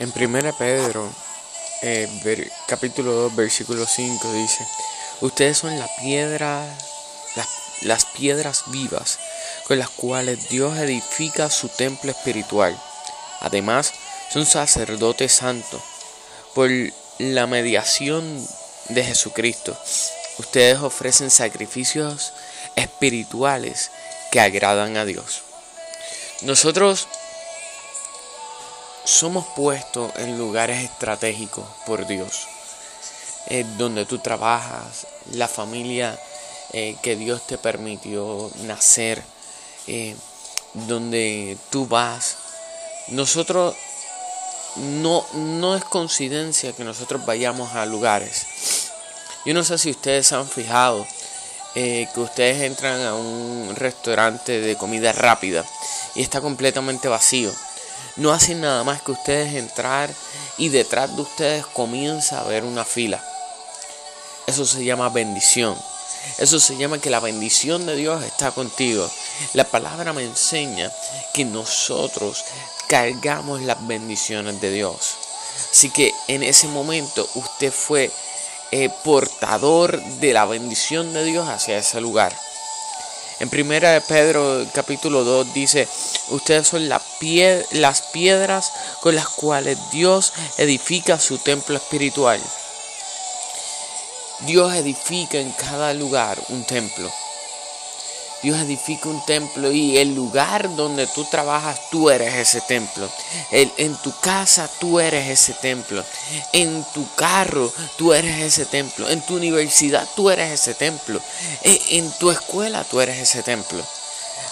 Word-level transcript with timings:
En 0.00 0.12
1 0.12 0.56
Pedro, 0.58 1.08
eh, 1.82 2.08
capítulo 2.66 3.12
2, 3.12 3.36
versículo 3.36 3.86
5 3.86 4.32
dice, 4.32 4.66
ustedes 5.20 5.58
son 5.58 5.78
la 5.78 5.88
piedra, 6.00 6.66
las, 7.36 7.48
las 7.82 8.04
piedras 8.06 8.64
vivas 8.68 9.20
con 9.68 9.78
las 9.78 9.90
cuales 9.90 10.48
Dios 10.48 10.76
edifica 10.78 11.48
su 11.48 11.68
templo 11.68 12.10
espiritual. 12.10 12.76
Además, 13.40 13.92
son 14.32 14.46
sacerdotes 14.46 15.32
santos. 15.32 15.80
Por 16.54 16.70
la 17.18 17.46
mediación 17.46 18.44
de 18.88 19.04
Jesucristo, 19.04 19.78
ustedes 20.38 20.80
ofrecen 20.80 21.30
sacrificios 21.30 22.32
espirituales 22.74 23.92
que 24.32 24.40
agradan 24.40 24.96
a 24.96 25.04
Dios. 25.04 25.42
Nosotros 26.42 27.06
somos 29.04 29.44
puestos 29.54 30.10
en 30.16 30.38
lugares 30.38 30.82
estratégicos 30.82 31.64
por 31.86 32.06
Dios, 32.06 32.48
eh, 33.48 33.64
donde 33.76 34.06
tú 34.06 34.18
trabajas, 34.18 35.06
la 35.32 35.46
familia 35.46 36.18
eh, 36.72 36.96
que 37.02 37.14
Dios 37.14 37.46
te 37.46 37.58
permitió 37.58 38.50
nacer, 38.62 39.22
eh, 39.86 40.16
donde 40.72 41.58
tú 41.70 41.86
vas. 41.86 42.36
Nosotros 43.08 43.76
no, 44.76 45.24
no 45.34 45.76
es 45.76 45.84
coincidencia 45.84 46.72
que 46.72 46.84
nosotros 46.84 47.24
vayamos 47.26 47.74
a 47.74 47.84
lugares. 47.84 48.46
Yo 49.44 49.52
no 49.52 49.62
sé 49.62 49.76
si 49.76 49.90
ustedes 49.90 50.32
han 50.32 50.48
fijado 50.48 51.06
que 51.74 52.08
ustedes 52.14 52.62
entran 52.62 53.02
a 53.02 53.14
un 53.14 53.74
restaurante 53.74 54.60
de 54.60 54.76
comida 54.76 55.12
rápida 55.12 55.64
y 56.14 56.22
está 56.22 56.40
completamente 56.40 57.08
vacío 57.08 57.52
no 58.16 58.32
hacen 58.32 58.60
nada 58.60 58.84
más 58.84 59.02
que 59.02 59.12
ustedes 59.12 59.54
entrar 59.54 60.10
y 60.56 60.68
detrás 60.68 61.14
de 61.14 61.22
ustedes 61.22 61.66
comienza 61.66 62.38
a 62.38 62.42
haber 62.42 62.64
una 62.64 62.84
fila. 62.84 63.22
Eso 64.46 64.64
se 64.64 64.84
llama 64.84 65.08
bendición. 65.08 65.76
Eso 66.38 66.58
se 66.58 66.76
llama 66.76 66.98
que 66.98 67.10
la 67.10 67.20
bendición 67.20 67.86
de 67.86 67.96
Dios 67.96 68.22
está 68.24 68.50
contigo. 68.52 69.10
La 69.52 69.64
palabra 69.64 70.12
me 70.12 70.22
enseña 70.22 70.90
que 71.32 71.44
nosotros 71.44 72.44
cargamos 72.88 73.62
las 73.62 73.86
bendiciones 73.86 74.60
de 74.60 74.70
Dios. 74.70 75.14
Así 75.70 75.90
que 75.90 76.12
en 76.28 76.42
ese 76.42 76.68
momento 76.68 77.28
usted 77.34 77.72
fue 77.72 78.10
eh, 78.70 78.90
portador 79.02 80.02
de 80.02 80.32
la 80.32 80.46
bendición 80.46 81.12
de 81.12 81.24
Dios 81.24 81.48
hacia 81.48 81.78
ese 81.78 82.00
lugar. 82.00 82.34
En 83.40 83.50
primera 83.50 83.90
de 83.90 84.00
Pedro 84.00 84.64
capítulo 84.72 85.24
2 85.24 85.52
dice, 85.54 85.88
ustedes 86.28 86.68
son 86.68 86.88
las 86.88 87.02
piedras 88.12 88.72
con 89.00 89.16
las 89.16 89.28
cuales 89.28 89.76
Dios 89.90 90.32
edifica 90.56 91.18
su 91.18 91.38
templo 91.38 91.76
espiritual. 91.76 92.40
Dios 94.40 94.74
edifica 94.74 95.38
en 95.38 95.50
cada 95.52 95.94
lugar 95.94 96.38
un 96.48 96.64
templo. 96.64 97.10
Dios 98.44 98.60
edifica 98.60 99.08
un 99.08 99.24
templo 99.24 99.72
y 99.72 99.96
el 99.96 100.14
lugar 100.14 100.76
donde 100.76 101.06
tú 101.06 101.24
trabajas, 101.24 101.80
tú 101.90 102.10
eres 102.10 102.34
ese 102.34 102.60
templo. 102.60 103.08
en 103.50 103.96
tu 104.02 104.12
casa, 104.20 104.68
tú 104.78 105.00
eres 105.00 105.30
ese 105.30 105.54
templo. 105.54 106.04
En 106.52 106.84
tu 106.92 107.10
carro, 107.14 107.72
tú 107.96 108.12
eres 108.12 108.42
ese 108.42 108.66
templo. 108.66 109.08
En 109.08 109.22
tu 109.22 109.36
universidad, 109.36 110.06
tú 110.14 110.28
eres 110.28 110.60
ese 110.60 110.74
templo. 110.74 111.22
En, 111.62 111.80
en 111.88 112.12
tu 112.18 112.30
escuela, 112.30 112.84
tú 112.84 113.00
eres 113.00 113.16
ese 113.16 113.42
templo. 113.42 113.82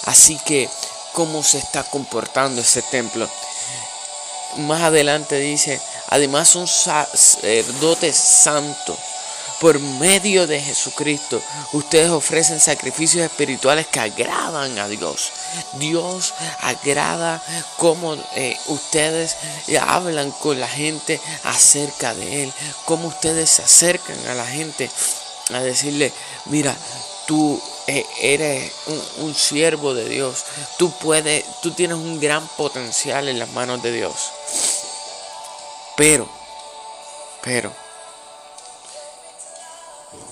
Así 0.05 0.39
que, 0.47 0.71
¿cómo 1.13 1.43
se 1.43 1.59
está 1.59 1.85
comportando 1.85 2.63
ese 2.63 2.81
templo? 2.81 3.29
Más 4.57 4.81
adelante 4.81 5.39
dice, 5.39 5.79
además 6.09 6.49
son 6.49 6.67
sacerdotes 6.67 8.17
santos 8.17 8.97
por 9.63 9.79
medio 9.79 10.49
de 10.49 10.61
Jesucristo, 10.61 11.41
ustedes 11.73 12.11
ofrecen 12.11 12.59
sacrificios 12.59 13.25
espirituales 13.25 13.87
que 13.87 14.01
agradan 14.01 14.77
a 14.81 14.89
Dios. 14.89 15.31
Dios 15.75 16.35
agrada 16.63 17.41
cómo 17.77 18.17
eh, 18.35 18.59
ustedes 18.67 19.37
hablan 19.81 20.33
con 20.33 20.59
la 20.59 20.67
gente 20.67 21.21
acerca 21.45 22.13
de 22.13 22.43
Él, 22.43 22.53
cómo 22.87 23.07
ustedes 23.07 23.51
se 23.51 23.63
acercan 23.63 24.19
a 24.27 24.35
la 24.35 24.47
gente 24.47 24.91
a 25.55 25.61
decirle, 25.61 26.13
mira, 26.47 26.77
tú 27.29 27.63
eh, 27.87 28.05
eres 28.21 28.73
un, 28.87 29.27
un, 29.27 29.35
siervo 29.37 29.95
de 29.95 30.09
Dios. 30.09 30.45
Tú 30.77 30.91
puedes, 30.91 31.45
tú 31.61 31.71
tienes 31.71 31.99
un 31.99 32.19
gran 32.19 32.45
potencial 32.57 33.29
en 33.29 33.39
las 33.39 33.51
manos 33.51 33.81
de 33.81 33.93
Dios. 33.93 34.33
Pero, 35.97 36.29
pero, 37.43 37.73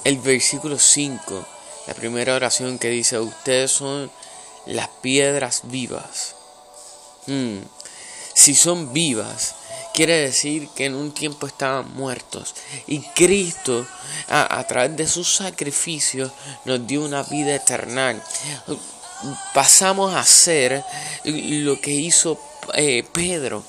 el 0.05 0.19
versículo 0.19 0.79
5, 0.79 1.47
la 1.87 1.95
primera 1.95 2.35
oración 2.35 2.79
que 2.79 2.89
dice, 2.89 3.19
ustedes 3.19 3.71
son 3.71 4.11
las 4.67 4.89
piedras 5.01 5.63
vivas. 5.65 6.35
Hmm. 7.27 7.59
Si 8.35 8.55
son 8.55 8.93
vivas, 8.93 9.55
quiere 9.93 10.17
decir 10.17 10.69
que 10.75 10.87
en 10.87 10.95
un 10.95 11.13
tiempo 11.13 11.47
estaban 11.47 11.93
muertos. 11.95 12.55
Y 12.87 13.01
Cristo, 13.01 13.87
a, 14.29 14.59
a 14.59 14.67
través 14.67 14.97
de 14.97 15.07
sus 15.07 15.35
sacrificios, 15.35 16.31
nos 16.65 16.87
dio 16.87 17.03
una 17.03 17.23
vida 17.25 17.55
eterna. 17.55 18.23
Pasamos 19.53 20.15
a 20.15 20.25
ser 20.25 20.83
lo 21.25 21.81
que 21.81 21.91
hizo 21.91 22.41
eh, 22.75 23.05
Pedro, 23.13 23.65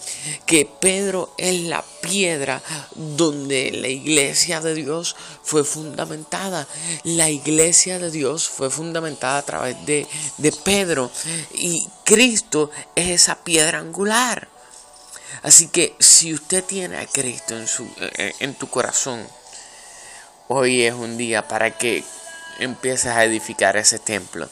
que 0.45 0.66
Pedro 0.66 1.34
es 1.38 1.62
la 1.62 1.84
piedra 2.01 2.62
donde 2.95 3.72
la 3.72 3.88
iglesia 3.88 4.62
de 4.62 4.73
Dios 4.73 5.16
fue 5.44 5.63
fundamentada. 5.63 6.67
La 7.03 7.29
iglesia 7.29 8.00
de 8.00 8.11
Dios 8.11 8.47
fue 8.47 8.69
fundamentada 8.69 9.38
a 9.38 9.45
través 9.45 9.85
de, 9.85 10.07
de 10.38 10.51
Pedro 10.51 11.11
y 11.53 11.88
Cristo 12.03 12.72
es 12.95 13.09
esa 13.09 13.44
piedra 13.44 13.79
angular. 13.79 14.47
Así 15.44 15.67
que 15.67 15.95
si 16.00 16.34
usted 16.34 16.63
tiene 16.63 16.97
a 16.97 17.07
Cristo 17.07 17.57
en, 17.57 17.67
su, 17.67 17.88
eh, 18.00 18.34
en 18.40 18.53
tu 18.53 18.69
corazón, 18.69 19.25
hoy 20.47 20.84
es 20.84 20.94
un 20.94 21.17
día 21.17 21.47
para 21.47 21.78
que 21.78 22.03
empieces 22.59 23.07
a 23.07 23.23
edificar 23.23 23.78
ese 23.78 23.97
templo 23.97 24.50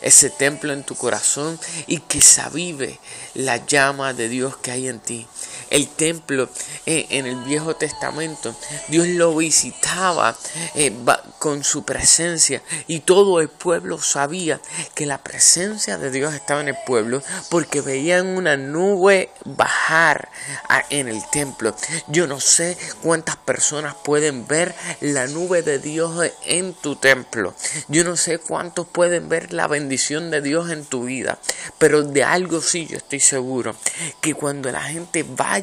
ese 0.00 0.30
templo 0.30 0.72
en 0.72 0.82
tu 0.82 0.94
corazón 0.94 1.58
y 1.86 1.98
que 1.98 2.20
se 2.20 2.40
avive 2.40 2.98
la 3.34 3.64
llama 3.66 4.12
de 4.12 4.28
Dios 4.28 4.56
que 4.56 4.70
hay 4.70 4.88
en 4.88 5.00
ti. 5.00 5.26
El 5.70 5.88
templo 5.88 6.48
eh, 6.84 7.06
en 7.10 7.26
el 7.26 7.36
Viejo 7.44 7.76
Testamento, 7.76 8.54
Dios 8.88 9.06
lo 9.06 9.36
visitaba 9.36 10.36
eh, 10.74 10.92
con 11.38 11.62
su 11.62 11.84
presencia 11.84 12.60
y 12.88 13.00
todo 13.00 13.40
el 13.40 13.48
pueblo 13.48 14.02
sabía 14.02 14.60
que 14.94 15.06
la 15.06 15.18
presencia 15.22 15.96
de 15.96 16.10
Dios 16.10 16.34
estaba 16.34 16.60
en 16.60 16.68
el 16.68 16.76
pueblo 16.84 17.22
porque 17.50 17.80
veían 17.80 18.26
una 18.26 18.56
nube 18.56 19.30
bajar 19.44 20.28
en 20.90 21.08
el 21.08 21.22
templo. 21.30 21.76
Yo 22.08 22.26
no 22.26 22.40
sé 22.40 22.76
cuántas 23.02 23.36
personas 23.36 23.94
pueden 24.02 24.48
ver 24.48 24.74
la 25.00 25.28
nube 25.28 25.62
de 25.62 25.78
Dios 25.78 26.30
en 26.46 26.74
tu 26.74 26.96
templo. 26.96 27.54
Yo 27.86 28.02
no 28.02 28.16
sé 28.16 28.38
cuántos 28.38 28.88
pueden 28.88 29.28
ver 29.28 29.52
la 29.52 29.68
bendición 29.68 30.30
de 30.32 30.40
Dios 30.40 30.70
en 30.70 30.84
tu 30.84 31.04
vida. 31.04 31.38
Pero 31.78 32.02
de 32.02 32.24
algo 32.24 32.60
sí 32.60 32.86
yo 32.86 32.96
estoy 32.96 33.20
seguro. 33.20 33.76
Que 34.20 34.34
cuando 34.34 34.72
la 34.72 34.82
gente 34.82 35.22
vaya 35.22 35.59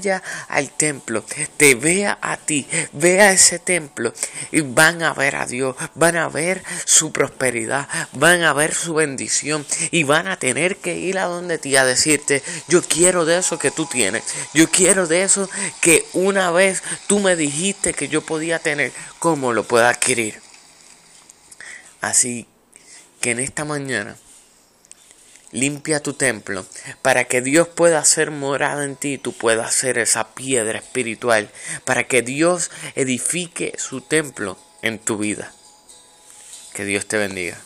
al 0.47 0.69
templo, 0.71 1.23
te 1.57 1.75
vea 1.75 2.17
a 2.21 2.37
ti, 2.37 2.67
vea 2.93 3.31
ese 3.31 3.59
templo 3.59 4.13
y 4.51 4.61
van 4.61 5.03
a 5.03 5.13
ver 5.13 5.35
a 5.35 5.45
Dios, 5.45 5.75
van 5.95 6.17
a 6.17 6.29
ver 6.29 6.63
su 6.85 7.11
prosperidad, 7.11 7.87
van 8.13 8.43
a 8.43 8.53
ver 8.53 8.73
su 8.73 8.93
bendición 8.93 9.65
y 9.91 10.03
van 10.03 10.27
a 10.27 10.37
tener 10.37 10.77
que 10.77 10.97
ir 10.97 11.17
a 11.19 11.25
donde 11.25 11.57
ti 11.57 11.75
a 11.75 11.85
decirte, 11.85 12.43
yo 12.67 12.81
quiero 12.81 13.25
de 13.25 13.37
eso 13.37 13.59
que 13.59 13.71
tú 13.71 13.85
tienes, 13.85 14.23
yo 14.53 14.69
quiero 14.69 15.07
de 15.07 15.23
eso 15.23 15.49
que 15.81 16.05
una 16.13 16.51
vez 16.51 16.83
tú 17.07 17.19
me 17.19 17.35
dijiste 17.35 17.93
que 17.93 18.07
yo 18.07 18.21
podía 18.21 18.59
tener, 18.59 18.91
¿cómo 19.19 19.53
lo 19.53 19.63
puedo 19.63 19.85
adquirir? 19.85 20.41
Así 22.01 22.47
que 23.21 23.31
en 23.31 23.39
esta 23.39 23.65
mañana 23.65 24.15
limpia 25.51 26.01
tu 26.01 26.13
templo 26.13 26.65
para 27.01 27.25
que 27.25 27.41
Dios 27.41 27.67
pueda 27.67 27.99
hacer 27.99 28.31
morada 28.31 28.83
en 28.83 28.95
ti 28.95 29.17
tú 29.17 29.33
puedas 29.33 29.73
ser 29.73 29.97
esa 29.97 30.33
piedra 30.33 30.79
espiritual 30.79 31.49
para 31.85 32.05
que 32.05 32.21
Dios 32.21 32.71
edifique 32.95 33.73
su 33.77 34.01
templo 34.01 34.57
en 34.81 34.99
tu 34.99 35.17
vida. 35.17 35.53
Que 36.73 36.85
Dios 36.85 37.07
te 37.07 37.17
bendiga. 37.17 37.57